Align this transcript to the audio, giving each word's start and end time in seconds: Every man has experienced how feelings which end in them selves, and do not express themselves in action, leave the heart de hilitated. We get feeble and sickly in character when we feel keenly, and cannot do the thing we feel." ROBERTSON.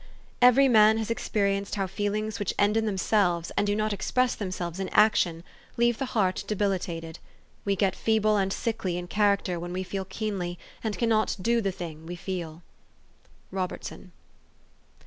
Every 0.41 0.67
man 0.67 0.97
has 0.97 1.11
experienced 1.11 1.75
how 1.75 1.85
feelings 1.85 2.39
which 2.39 2.55
end 2.57 2.75
in 2.75 2.87
them 2.87 2.97
selves, 2.97 3.51
and 3.55 3.67
do 3.67 3.75
not 3.75 3.93
express 3.93 4.33
themselves 4.33 4.79
in 4.79 4.89
action, 4.89 5.43
leave 5.77 5.99
the 5.99 6.07
heart 6.17 6.43
de 6.47 6.55
hilitated. 6.55 7.17
We 7.65 7.75
get 7.75 7.95
feeble 7.95 8.35
and 8.35 8.51
sickly 8.51 8.97
in 8.97 9.05
character 9.07 9.59
when 9.59 9.73
we 9.73 9.83
feel 9.83 10.05
keenly, 10.05 10.57
and 10.83 10.97
cannot 10.97 11.35
do 11.39 11.61
the 11.61 11.71
thing 11.71 12.07
we 12.07 12.15
feel." 12.15 12.63
ROBERTSON. 13.51 14.11